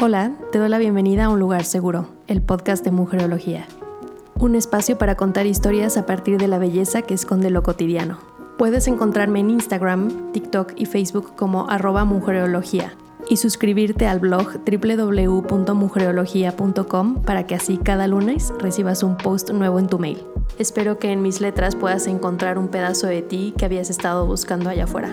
[0.00, 3.66] Hola, te doy la bienvenida a Un Lugar Seguro, el podcast de Mujerología.
[4.38, 8.18] Un espacio para contar historias a partir de la belleza que esconde lo cotidiano.
[8.56, 12.94] Puedes encontrarme en Instagram, TikTok y Facebook como arroba mujerología
[13.28, 19.86] y suscribirte al blog www.mujerología.com para que así cada lunes recibas un post nuevo en
[19.86, 20.22] tu mail.
[20.58, 24.68] Espero que en mis letras puedas encontrar un pedazo de ti que habías estado buscando
[24.68, 25.10] allá afuera.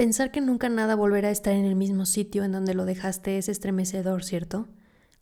[0.00, 3.36] Pensar que nunca nada volverá a estar en el mismo sitio en donde lo dejaste
[3.36, 4.66] es estremecedor, ¿cierto?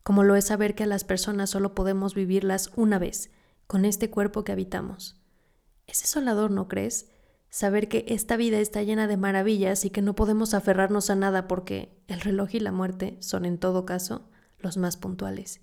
[0.05, 3.33] Como lo es saber que a las personas solo podemos vivirlas una vez,
[3.67, 5.21] con este cuerpo que habitamos.
[5.89, 7.11] Es desolador, ¿no crees?
[7.51, 11.49] Saber que esta vida está llena de maravillas y que no podemos aferrarnos a nada
[11.49, 15.61] porque el reloj y la muerte son en todo caso los más puntuales.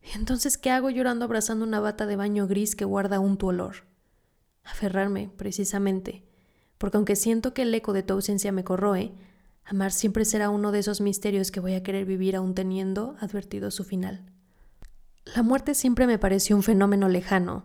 [0.00, 3.48] ¿Y entonces qué hago llorando abrazando una bata de baño gris que guarda un tu
[3.48, 3.84] olor?
[4.62, 6.24] Aferrarme, precisamente
[6.84, 9.14] porque aunque siento que el eco de tu ausencia me corroe,
[9.64, 13.70] amar siempre será uno de esos misterios que voy a querer vivir aún teniendo advertido
[13.70, 14.20] su final.
[15.34, 17.64] La muerte siempre me pareció un fenómeno lejano.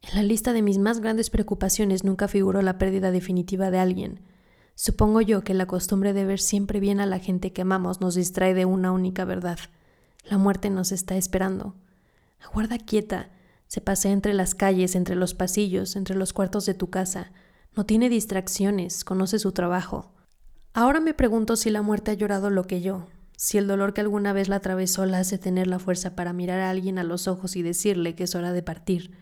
[0.00, 4.20] En la lista de mis más grandes preocupaciones nunca figuró la pérdida definitiva de alguien.
[4.76, 8.14] Supongo yo que la costumbre de ver siempre bien a la gente que amamos nos
[8.14, 9.58] distrae de una única verdad.
[10.24, 11.74] La muerte nos está esperando.
[12.40, 13.28] Aguarda quieta,
[13.66, 17.30] se pasea entre las calles, entre los pasillos, entre los cuartos de tu casa,
[17.76, 20.12] no tiene distracciones, conoce su trabajo.
[20.72, 24.00] Ahora me pregunto si la muerte ha llorado lo que yo, si el dolor que
[24.00, 27.26] alguna vez la atravesó la hace tener la fuerza para mirar a alguien a los
[27.26, 29.12] ojos y decirle que es hora de partir,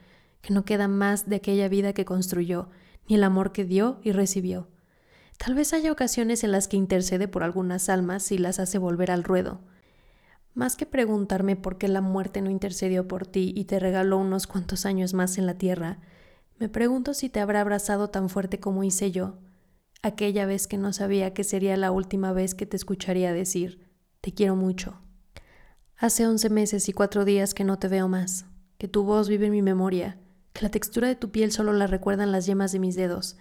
[0.42, 2.68] que no queda más de aquella vida que construyó,
[3.08, 4.68] ni el amor que dio y recibió.
[5.38, 9.10] Tal vez haya ocasiones en las que intercede por algunas almas y las hace volver
[9.10, 9.60] al ruedo.
[10.54, 14.46] Más que preguntarme por qué la muerte no intercedió por ti y te regaló unos
[14.46, 15.98] cuantos años más en la tierra,
[16.58, 19.38] me pregunto si te habrá abrazado tan fuerte como hice yo,
[20.02, 23.88] aquella vez que no sabía que sería la última vez que te escucharía decir,
[24.20, 25.00] te quiero mucho.
[25.96, 28.46] Hace once meses y cuatro días que no te veo más,
[28.78, 30.18] que tu voz vive en mi memoria,
[30.52, 33.36] que la textura de tu piel solo la recuerdan las yemas de mis dedos,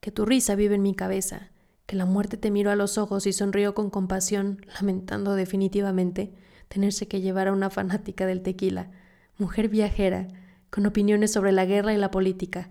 [0.00, 1.50] que tu risa vive en mi cabeza,
[1.86, 6.32] que la muerte te miró a los ojos y sonrió con compasión, lamentando definitivamente
[6.68, 8.90] tenerse que llevar a una fanática del tequila,
[9.38, 10.28] mujer viajera,
[10.70, 12.70] con opiniones sobre la guerra y la política,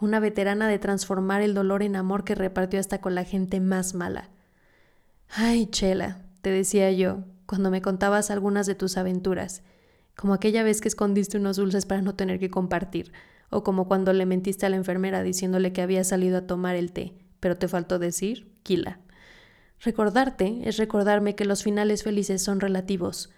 [0.00, 3.94] una veterana de transformar el dolor en amor que repartió hasta con la gente más
[3.94, 4.30] mala.
[5.28, 9.62] Ay, Chela, te decía yo, cuando me contabas algunas de tus aventuras,
[10.16, 13.12] como aquella vez que escondiste unos dulces para no tener que compartir,
[13.50, 16.92] o como cuando le mentiste a la enfermera diciéndole que había salido a tomar el
[16.92, 19.00] té, pero te faltó decir, Kila.
[19.82, 23.30] Recordarte es recordarme que los finales felices son relativos,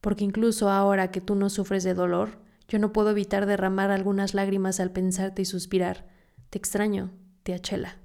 [0.00, 2.38] porque incluso ahora que tú no sufres de dolor,
[2.70, 6.06] yo no puedo evitar derramar algunas lágrimas al pensarte y suspirar.
[6.50, 7.10] Te extraño,
[7.42, 7.98] tía Chela.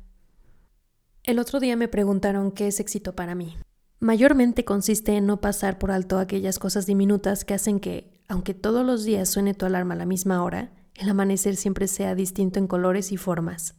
[1.23, 3.55] El otro día me preguntaron qué es éxito para mí.
[3.99, 8.83] Mayormente consiste en no pasar por alto aquellas cosas diminutas que hacen que, aunque todos
[8.83, 12.65] los días suene tu alarma a la misma hora, el amanecer siempre sea distinto en
[12.65, 13.75] colores y formas.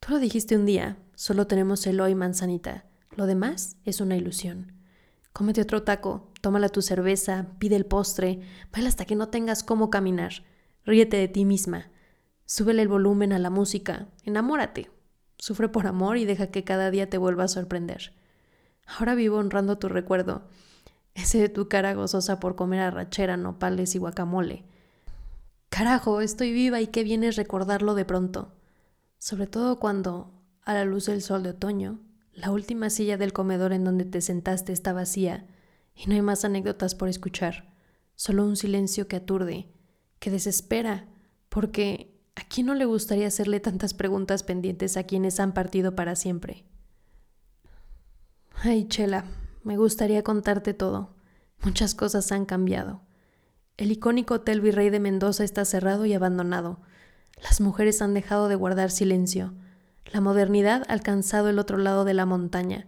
[0.00, 4.72] Tú lo dijiste un día, solo tenemos el hoy manzanita, lo demás es una ilusión.
[5.34, 8.40] Cómete otro taco, tómala tu cerveza, pide el postre,
[8.72, 10.44] baila hasta que no tengas cómo caminar.
[10.84, 11.90] Ríete de ti misma.
[12.46, 14.06] Súbele el volumen a la música.
[14.22, 14.92] Enamórate.
[15.36, 18.12] Sufre por amor y deja que cada día te vuelva a sorprender.
[18.86, 20.42] Ahora vivo honrando tu recuerdo,
[21.14, 24.64] ese de tu cara gozosa por comer arrachera, nopales y guacamole.
[25.68, 28.52] Carajo, estoy viva y qué viene recordarlo de pronto.
[29.18, 30.30] Sobre todo cuando,
[30.62, 31.98] a la luz del sol de otoño,
[32.34, 35.46] la última silla del comedor en donde te sentaste está vacía
[35.94, 37.72] y no hay más anécdotas por escuchar,
[38.16, 39.68] solo un silencio que aturde,
[40.18, 41.08] que desespera,
[41.48, 46.16] porque ¿a quién no le gustaría hacerle tantas preguntas pendientes a quienes han partido para
[46.16, 46.64] siempre?
[48.56, 49.24] Ay, Chela,
[49.62, 51.14] me gustaría contarte todo.
[51.62, 53.02] Muchas cosas han cambiado.
[53.76, 56.80] El icónico Hotel Virrey de Mendoza está cerrado y abandonado.
[57.42, 59.54] Las mujeres han dejado de guardar silencio.
[60.14, 62.86] La modernidad ha alcanzado el otro lado de la montaña.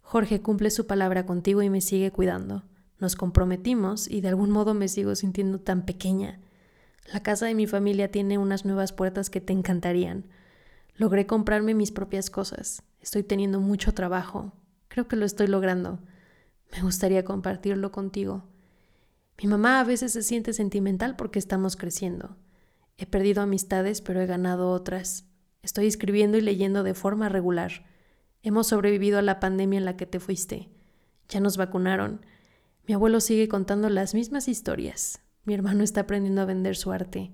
[0.00, 2.62] Jorge cumple su palabra contigo y me sigue cuidando.
[3.00, 6.38] Nos comprometimos y de algún modo me sigo sintiendo tan pequeña.
[7.12, 10.26] La casa de mi familia tiene unas nuevas puertas que te encantarían.
[10.94, 12.84] Logré comprarme mis propias cosas.
[13.00, 14.52] Estoy teniendo mucho trabajo.
[14.86, 15.98] Creo que lo estoy logrando.
[16.70, 18.44] Me gustaría compartirlo contigo.
[19.42, 22.36] Mi mamá a veces se siente sentimental porque estamos creciendo.
[22.98, 25.24] He perdido amistades, pero he ganado otras.
[25.62, 27.86] Estoy escribiendo y leyendo de forma regular.
[28.42, 30.68] Hemos sobrevivido a la pandemia en la que te fuiste.
[31.28, 32.26] Ya nos vacunaron.
[32.84, 35.20] Mi abuelo sigue contando las mismas historias.
[35.44, 37.30] Mi hermano está aprendiendo a vender su arte.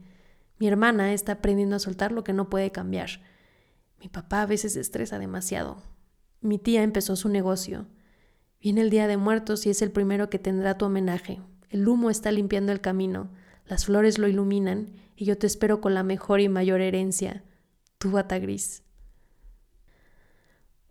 [0.59, 3.23] Mi hermana está aprendiendo a soltar lo que no puede cambiar.
[3.99, 5.83] Mi papá a veces se estresa demasiado.
[6.43, 7.87] Mi tía empezó su negocio.
[8.61, 11.41] Viene el Día de Muertos y es el primero que tendrá tu homenaje.
[11.71, 13.31] El humo está limpiando el camino,
[13.65, 17.45] las flores lo iluminan y yo te espero con la mejor y mayor herencia,
[17.99, 18.85] tu bata gris.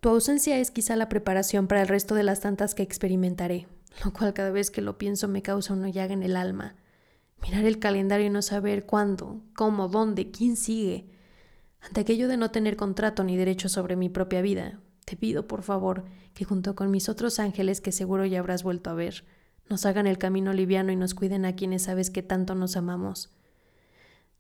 [0.02, 3.68] Tu ausencia es quizá la preparación para el resto de las tantas que experimentaré,
[4.04, 6.76] lo cual cada vez que lo pienso me causa una llaga en el alma.
[7.42, 11.10] Mirar el calendario y no saber cuándo, cómo, dónde, quién sigue.
[11.80, 15.64] Ante aquello de no tener contrato ni derecho sobre mi propia vida, te pido, por
[15.64, 16.04] favor,
[16.34, 19.24] que junto con mis otros ángeles que seguro ya habrás vuelto a ver,
[19.70, 23.32] nos hagan el camino liviano y nos cuiden a quienes sabes que tanto nos amamos.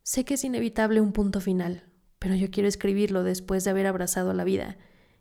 [0.04, 1.84] Sé que es inevitable un punto final,
[2.20, 4.78] pero yo quiero escribirlo después de haber abrazado la vida.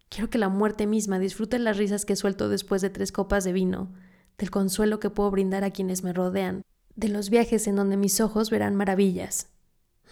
[0.08, 3.52] Quiero que la muerte misma disfrute las risas que suelto después de tres copas de
[3.52, 3.92] vino,
[4.38, 6.62] del consuelo que puedo brindar a quienes me rodean,
[6.94, 9.48] de los viajes en donde mis ojos verán maravillas.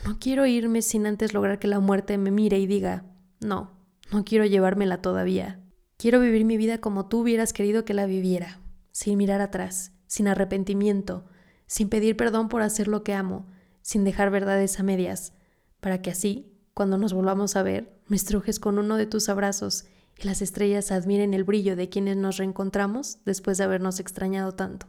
[0.04, 3.04] No quiero irme sin antes lograr que la muerte me mire y diga,
[3.40, 3.70] no,
[4.10, 5.60] no quiero llevármela todavía.
[5.96, 8.60] Quiero vivir mi vida como tú hubieras querido que la viviera,
[8.90, 11.24] sin mirar atrás, sin arrepentimiento,
[11.66, 13.46] sin pedir perdón por hacer lo que amo,
[13.80, 15.32] sin dejar verdades a medias,
[15.80, 19.84] para que así, cuando nos volvamos a ver, me estrujes con uno de tus abrazos
[20.18, 24.86] y las estrellas admiren el brillo de quienes nos reencontramos después de habernos extrañado tanto.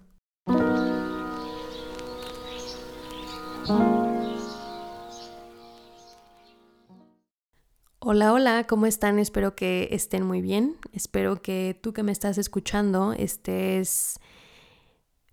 [7.99, 9.19] Hola, hola, ¿cómo están?
[9.19, 10.77] Espero que estén muy bien.
[10.91, 14.19] Espero que tú que me estás escuchando estés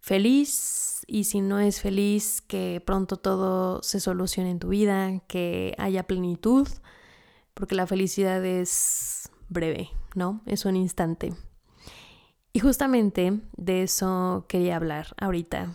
[0.02, 5.74] feliz y si no es feliz, que pronto todo se solucione en tu vida, que
[5.78, 6.68] haya plenitud,
[7.54, 10.42] porque la felicidad es breve, ¿no?
[10.44, 11.32] Es un instante.
[12.52, 15.72] Y justamente de eso quería hablar ahorita,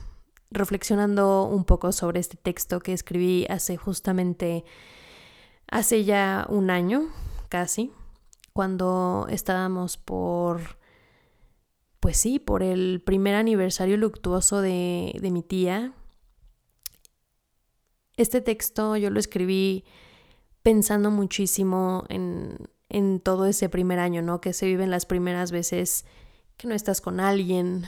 [0.51, 4.63] reflexionando un poco sobre este texto que escribí hace justamente
[5.69, 7.07] hace ya un año,
[7.49, 7.91] casi,
[8.53, 10.77] cuando estábamos por,
[12.07, 15.91] pues sí, por el primer aniversario luctuoso de, mi tía.
[18.15, 19.83] Este texto yo lo escribí
[20.63, 24.39] pensando muchísimo en, en todo ese primer año, ¿no?
[24.39, 26.05] Que se viven las primeras veces
[26.55, 27.83] que no estás con alguien,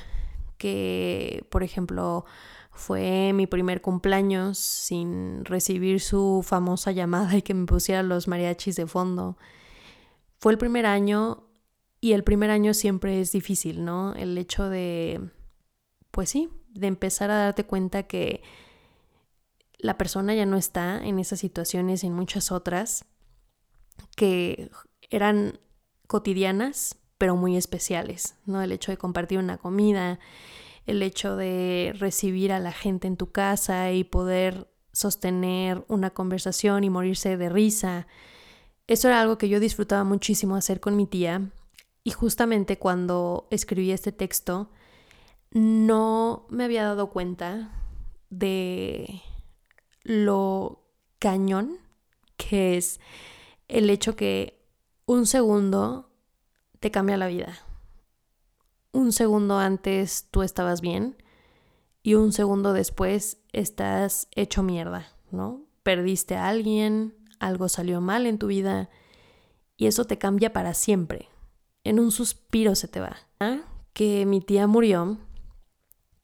[0.57, 2.25] que, por ejemplo,
[2.71, 8.75] fue mi primer cumpleaños sin recibir su famosa llamada y que me pusiera los mariachis
[8.75, 9.37] de fondo.
[10.39, 11.48] Fue el primer año
[12.01, 14.13] y el primer año siempre es difícil, ¿no?
[14.15, 15.29] El hecho de,
[16.11, 18.41] pues sí, de empezar a darte cuenta que
[19.77, 23.05] la persona ya no está en esas situaciones y en muchas otras
[24.15, 24.69] que
[25.09, 25.59] eran
[26.07, 28.61] cotidianas, pero muy especiales, ¿no?
[28.61, 30.19] El hecho de compartir una comida,
[30.85, 36.83] el hecho de recibir a la gente en tu casa y poder sostener una conversación
[36.83, 38.07] y morirse de risa.
[38.87, 41.51] Eso era algo que yo disfrutaba muchísimo hacer con mi tía
[42.03, 44.69] y justamente cuando escribí este texto
[45.51, 47.71] no me había dado cuenta
[48.29, 49.21] de
[50.03, 50.83] lo
[51.19, 51.77] cañón
[52.37, 52.99] que es
[53.67, 54.65] el hecho que
[55.05, 56.11] un segundo
[56.79, 57.57] te cambia la vida
[58.91, 61.15] un segundo antes tú estabas bien
[62.01, 65.65] y un segundo después estás hecho mierda, ¿no?
[65.83, 68.89] Perdiste a alguien, algo salió mal en tu vida
[69.77, 71.29] y eso te cambia para siempre.
[71.89, 73.17] En un suspiro se te va.
[73.93, 75.17] Que mi tía murió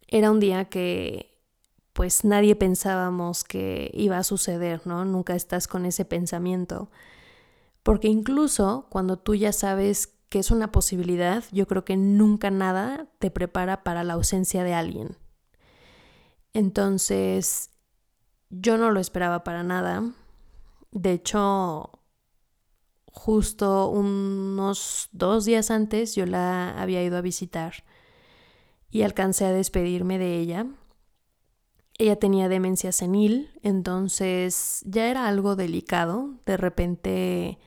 [0.07, 1.41] era un día que
[1.91, 5.05] pues nadie pensábamos que iba a suceder, ¿no?
[5.05, 6.91] Nunca estás con ese pensamiento.
[7.81, 13.07] Porque incluso cuando tú ya sabes que es una posibilidad, yo creo que nunca nada
[13.17, 15.17] te prepara para la ausencia de alguien.
[16.53, 17.72] Entonces,
[18.51, 20.03] yo no lo esperaba para nada.
[20.91, 21.89] De hecho,
[23.15, 27.84] justo unos dos días antes yo la había ido a visitar
[28.91, 30.67] y alcancé a despedirme de ella.
[31.98, 36.36] Ella tenía demencia senil, entonces ya era algo delicado.
[36.45, 37.57] De repente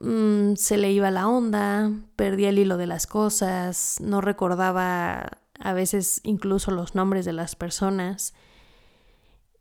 [0.00, 5.72] Mm, se le iba la onda, perdía el hilo de las cosas, no recordaba a
[5.72, 8.34] veces incluso los nombres de las personas.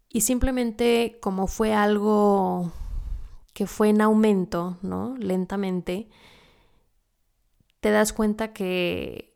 [0.09, 2.71] Y simplemente como fue algo
[3.57, 5.15] que fue en aumento, ¿no?
[5.17, 6.09] Lentamente,
[7.79, 9.35] te das cuenta que,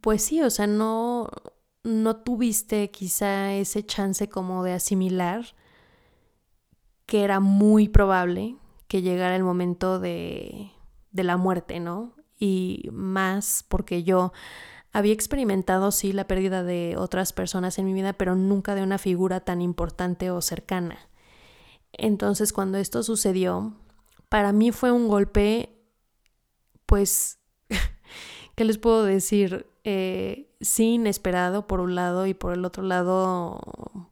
[0.00, 1.28] pues sí, o sea, no,
[1.82, 5.44] no tuviste quizá ese chance como de asimilar
[7.04, 8.56] que era muy probable
[8.88, 10.72] que llegara el momento de,
[11.10, 12.14] de la muerte, ¿no?
[12.38, 14.32] Y más porque yo
[14.92, 18.96] había experimentado, sí, la pérdida de otras personas en mi vida, pero nunca de una
[18.96, 21.10] figura tan importante o cercana.
[21.98, 23.74] Entonces, cuando esto sucedió,
[24.28, 25.76] para mí fue un golpe,
[26.86, 27.38] pues,
[28.54, 29.66] ¿qué les puedo decir?
[29.84, 33.60] Eh, sí, inesperado por un lado y por el otro lado,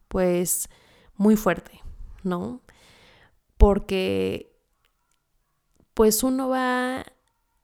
[0.09, 0.69] pues,
[1.17, 1.81] muy fuerte,
[2.23, 2.61] ¿no?
[3.57, 4.55] Porque,
[5.95, 7.05] pues, uno va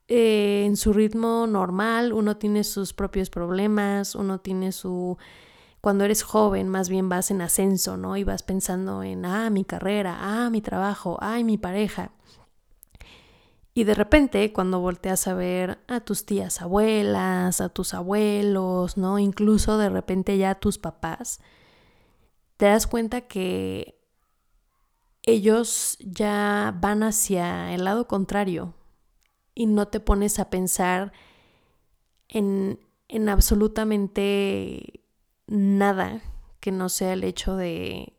[0.09, 5.19] eh, en su ritmo normal, uno tiene sus propios problemas, uno tiene su
[5.81, 8.17] cuando eres joven más bien vas en ascenso, ¿no?
[8.17, 12.13] Y vas pensando en, ah, mi carrera, ah, mi trabajo, ay, mi pareja.
[13.75, 19.21] Y de repente, cuando volteas a ver a tus tías abuelas, a tus abuelos, ¿no?
[19.21, 21.41] Incluso de repente ya a tus papás,
[22.57, 24.03] te das cuenta que
[25.23, 28.75] ellos ya van hacia el lado contrario
[29.55, 31.13] y no te pones a pensar
[32.27, 34.98] en, en absolutamente
[35.49, 36.21] nada
[36.61, 38.14] que no sea el hecho de,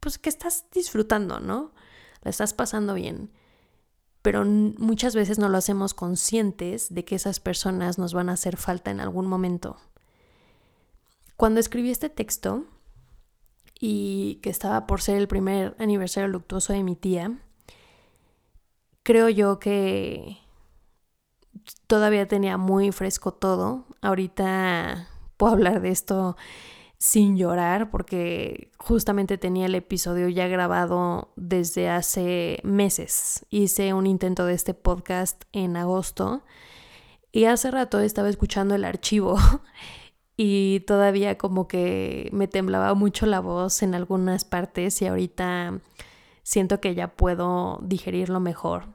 [0.00, 1.72] pues que estás disfrutando, ¿no?
[2.22, 3.30] La estás pasando bien.
[4.22, 8.56] Pero muchas veces no lo hacemos conscientes de que esas personas nos van a hacer
[8.56, 9.76] falta en algún momento.
[11.36, 12.64] Cuando escribí este texto
[13.78, 17.38] y que estaba por ser el primer aniversario luctuoso de mi tía,
[19.04, 20.38] creo yo que
[21.86, 23.86] todavía tenía muy fresco todo.
[24.02, 25.08] Ahorita
[25.38, 26.36] puedo hablar de esto
[26.98, 33.46] sin llorar porque justamente tenía el episodio ya grabado desde hace meses.
[33.50, 36.42] Hice un intento de este podcast en agosto
[37.30, 39.38] y hace rato estaba escuchando el archivo
[40.36, 45.80] y todavía como que me temblaba mucho la voz en algunas partes y ahorita
[46.42, 48.86] siento que ya puedo digerirlo mejor.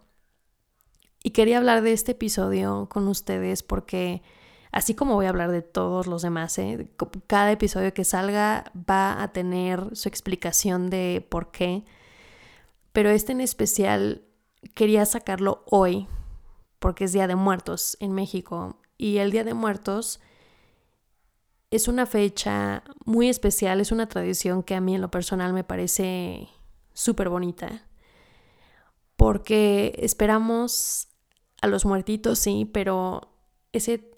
[1.24, 4.22] Y quería hablar de este episodio con ustedes porque
[4.74, 6.90] Así como voy a hablar de todos los demás, ¿eh?
[7.28, 11.86] cada episodio que salga va a tener su explicación de por qué.
[12.92, 14.24] Pero este en especial
[14.74, 16.08] quería sacarlo hoy,
[16.80, 18.82] porque es Día de Muertos en México.
[18.98, 20.20] Y el Día de Muertos
[21.70, 25.64] es una fecha muy especial, es una tradición que a mí en lo personal me
[25.64, 26.50] parece
[26.94, 27.86] súper bonita.
[29.18, 31.10] Porque esperamos
[31.62, 33.30] a los muertitos, sí, pero
[33.72, 34.13] ese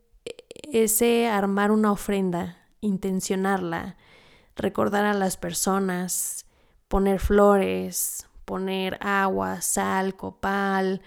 [0.71, 3.97] ese armar una ofrenda, intencionarla,
[4.55, 6.45] recordar a las personas,
[6.87, 11.01] poner flores, poner agua, sal, copal,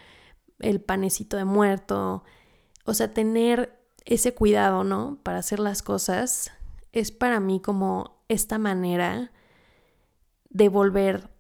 [0.59, 2.25] el panecito de muerto,
[2.85, 5.19] o sea, tener ese cuidado, ¿no?
[5.23, 6.51] Para hacer las cosas,
[6.93, 9.33] es para mí como esta manera
[10.51, 11.31] de volver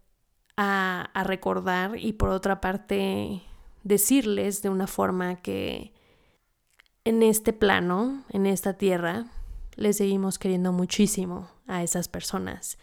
[0.57, 3.43] a, a recordar y por otra parte
[3.83, 5.95] decirles de una forma que
[7.09, 9.25] en este plano, en esta tierra,
[9.77, 12.77] le seguimos queriendo muchísimo a esas personas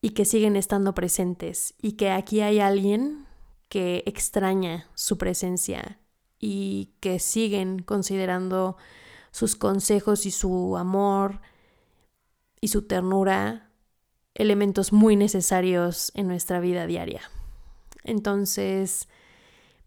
[0.00, 3.26] y que siguen estando presentes y que aquí hay alguien
[3.68, 5.98] que extraña su presencia
[6.38, 8.78] y que siguen considerando
[9.30, 11.42] sus consejos y su amor
[12.62, 13.68] y su ternura
[14.32, 17.20] elementos muy necesarios en nuestra vida diaria.
[18.04, 19.06] Entonces,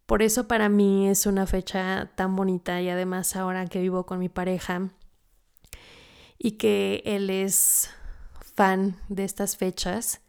[0.06, 4.20] por eso para mí es una fecha tan bonita y además ahora que vivo con
[4.20, 4.90] mi pareja
[6.38, 7.90] y que él es
[8.56, 10.22] fan de estas fechas,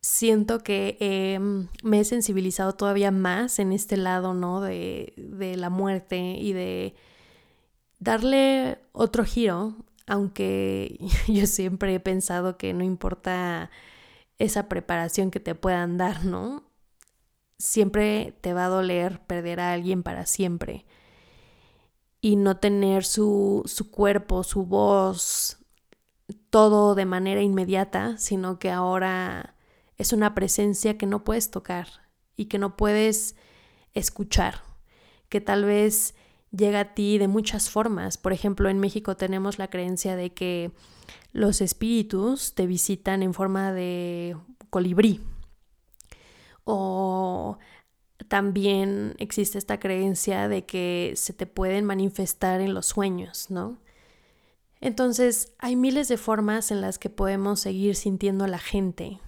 [0.00, 4.60] siento que em, me he sensibilizado todavía más en este lado, ¿no?
[4.60, 6.94] De, de la muerte y de
[8.00, 10.98] darle otro giro, aunque
[11.28, 13.70] yo siempre he pensado que no importa
[14.38, 16.64] esa preparación que te puedan dar, ¿no?
[17.62, 20.84] Siempre te va a doler perder a alguien para siempre
[22.20, 25.58] y no tener su, su cuerpo, su voz,
[26.50, 29.54] todo de manera inmediata, sino que ahora
[29.96, 31.86] es una presencia que no puedes tocar
[32.36, 33.36] y que no puedes
[33.94, 34.62] escuchar,
[35.28, 36.16] que tal vez
[36.50, 38.18] llega a ti de muchas formas.
[38.18, 40.72] Por ejemplo, en México tenemos la creencia de que
[41.32, 44.36] los espíritus te visitan en forma de
[44.68, 45.20] colibrí,
[46.64, 47.58] o
[48.28, 53.78] también existe esta creencia de que se te pueden manifestar en los sueños, ¿no?
[54.80, 59.20] Entonces, hay miles de formas en las que podemos seguir sintiendo a la gente,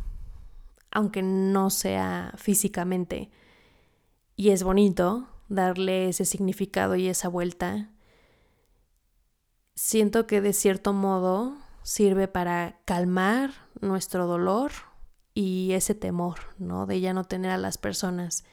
[0.90, 3.30] aunque no sea físicamente.
[4.36, 7.90] Y es bonito darle ese significado y esa vuelta.
[9.76, 14.72] Siento que de cierto modo sirve para calmar nuestro dolor
[15.34, 16.86] y ese temor, ¿no?
[16.86, 18.44] De ya no tener a las personas.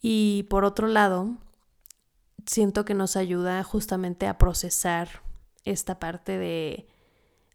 [0.00, 1.36] Y por otro lado,
[2.46, 5.22] siento que nos ayuda justamente a procesar
[5.64, 6.86] esta parte de,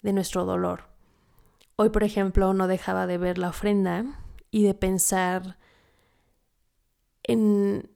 [0.01, 0.83] de nuestro dolor.
[1.77, 4.19] Hoy, por ejemplo, no dejaba de ver la ofrenda
[4.51, 5.57] y de pensar
[7.23, 7.89] en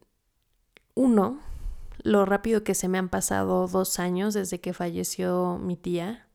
[0.95, 1.39] uno,
[2.01, 6.27] lo rápido que se me han pasado dos años desde que falleció mi tía.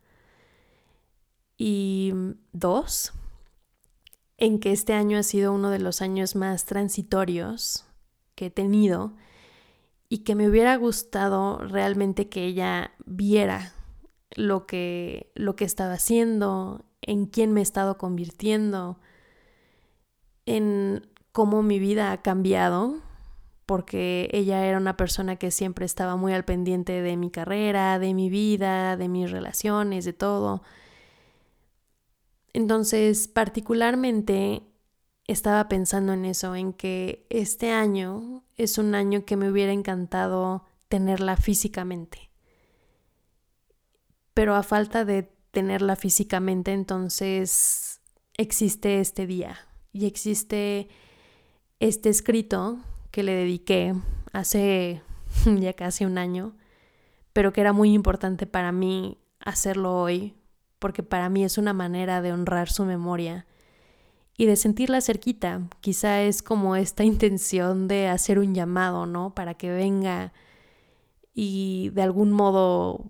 [1.56, 2.12] Y
[2.52, 3.12] dos,
[4.42, 7.84] en que este año ha sido uno de los años más transitorios
[8.34, 9.12] que he tenido
[10.08, 13.72] y que me hubiera gustado realmente que ella viera
[14.34, 18.98] lo que, lo que estaba haciendo, en quién me he estado convirtiendo,
[20.44, 22.96] en cómo mi vida ha cambiado,
[23.64, 28.12] porque ella era una persona que siempre estaba muy al pendiente de mi carrera, de
[28.12, 30.64] mi vida, de mis relaciones, de todo.
[32.52, 34.62] Entonces, particularmente
[35.26, 40.64] estaba pensando en eso, en que este año es un año que me hubiera encantado
[40.88, 42.30] tenerla físicamente.
[44.34, 48.00] Pero a falta de tenerla físicamente, entonces
[48.34, 49.58] existe este día
[49.92, 50.88] y existe
[51.80, 52.78] este escrito
[53.10, 53.94] que le dediqué
[54.32, 55.02] hace
[55.60, 56.56] ya casi un año,
[57.32, 60.34] pero que era muy importante para mí hacerlo hoy
[60.82, 63.46] porque para mí es una manera de honrar su memoria
[64.36, 65.68] y de sentirla cerquita.
[65.80, 69.32] Quizá es como esta intención de hacer un llamado, ¿no?
[69.32, 70.32] Para que venga
[71.32, 73.06] y de algún modo,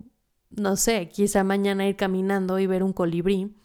[0.50, 3.57] no sé, quizá mañana ir caminando y ver un colibrí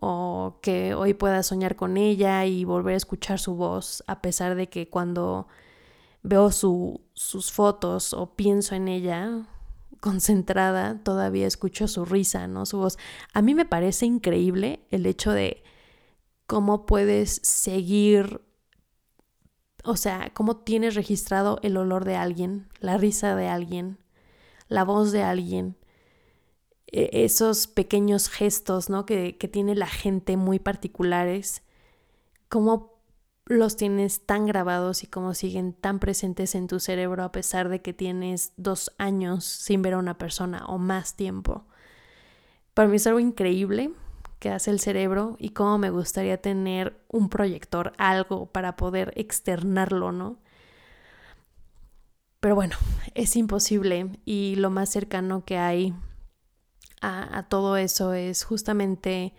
[0.00, 4.54] o que hoy pueda soñar con ella y volver a escuchar su voz, a pesar
[4.54, 5.48] de que cuando
[6.22, 9.46] veo su, sus fotos o pienso en ella,
[10.06, 12.64] concentrada, todavía escucho su risa, ¿no?
[12.64, 12.96] Su voz.
[13.34, 15.64] A mí me parece increíble el hecho de
[16.46, 18.40] cómo puedes seguir,
[19.82, 23.98] o sea, cómo tienes registrado el olor de alguien, la risa de alguien,
[24.68, 25.76] la voz de alguien,
[26.86, 29.06] e, esos pequeños gestos, ¿no?
[29.06, 31.64] Que, que tiene la gente muy particulares,
[32.48, 32.95] cómo
[33.46, 37.80] los tienes tan grabados y cómo siguen tan presentes en tu cerebro a pesar de
[37.80, 41.64] que tienes dos años sin ver a una persona o más tiempo.
[42.74, 43.92] Para mí es algo increíble
[44.40, 50.10] que hace el cerebro y cómo me gustaría tener un proyector, algo para poder externarlo,
[50.10, 50.38] ¿no?
[52.40, 52.76] Pero bueno,
[53.14, 55.94] es imposible y lo más cercano que hay
[57.00, 59.34] a, a todo eso es justamente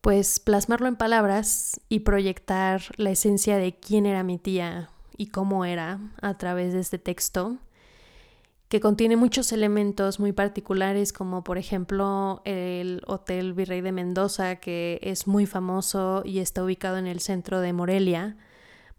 [0.00, 5.64] pues plasmarlo en palabras y proyectar la esencia de quién era mi tía y cómo
[5.64, 7.58] era a través de este texto,
[8.68, 15.00] que contiene muchos elementos muy particulares, como por ejemplo el Hotel Virrey de Mendoza, que
[15.02, 18.36] es muy famoso y está ubicado en el centro de Morelia.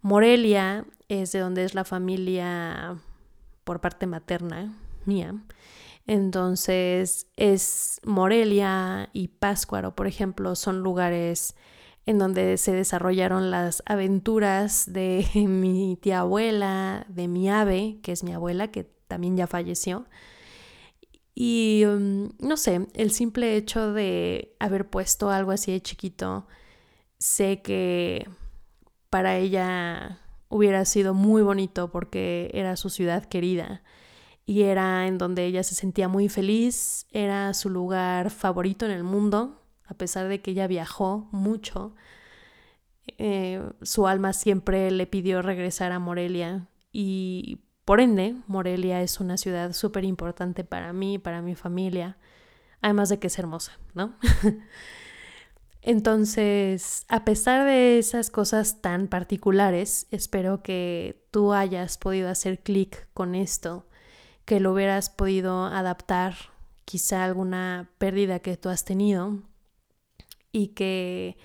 [0.02, 2.96] Morelia es de donde es la familia
[3.64, 5.34] por parte materna mía.
[6.10, 11.54] Entonces es Morelia y Páscuaro, por ejemplo, son lugares
[12.04, 18.24] en donde se desarrollaron las aventuras de mi tía abuela, de mi ave, que es
[18.24, 20.04] mi abuela, que también ya falleció.
[21.32, 26.48] Y um, no sé, el simple hecho de haber puesto algo así de chiquito,
[27.18, 28.28] sé que
[29.10, 30.18] para ella
[30.48, 33.84] hubiera sido muy bonito porque era su ciudad querida
[34.50, 39.04] y era en donde ella se sentía muy feliz, era su lugar favorito en el
[39.04, 41.94] mundo, a pesar de que ella viajó mucho.
[43.16, 49.36] Eh, su alma siempre le pidió regresar a Morelia y por ende Morelia es una
[49.36, 52.18] ciudad súper importante para mí, para mi familia,
[52.80, 54.16] además de que es hermosa, ¿no?
[55.80, 63.06] Entonces, a pesar de esas cosas tan particulares, espero que tú hayas podido hacer clic
[63.14, 63.86] con esto
[64.44, 66.34] que lo hubieras podido adaptar
[66.84, 69.38] quizá alguna pérdida que tú has tenido
[70.52, 71.36] y que,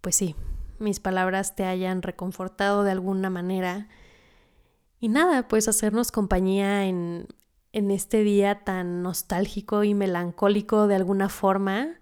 [0.00, 0.34] pues sí,
[0.78, 3.88] mis palabras te hayan reconfortado de alguna manera.
[5.00, 7.28] Y nada, pues hacernos compañía en,
[7.72, 12.00] en este día tan nostálgico y melancólico de alguna forma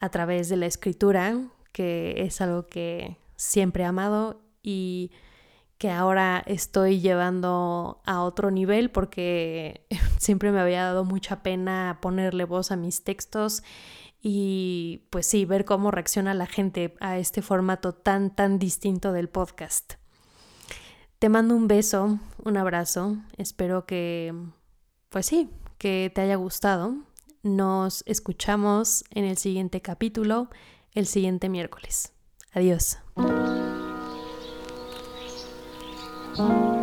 [0.00, 1.40] a través de la escritura,
[1.72, 5.12] que es algo que siempre he amado y
[5.78, 9.86] que ahora estoy llevando a otro nivel porque
[10.18, 13.62] siempre me había dado mucha pena ponerle voz a mis textos
[14.20, 19.28] y pues sí, ver cómo reacciona la gente a este formato tan, tan distinto del
[19.28, 19.94] podcast.
[21.20, 24.34] Te mando un beso, un abrazo, espero que,
[25.08, 26.94] pues sí, que te haya gustado.
[27.42, 30.50] Nos escuchamos en el siguiente capítulo
[30.94, 32.12] el siguiente miércoles.
[32.52, 32.98] Adiós.
[36.38, 36.77] house.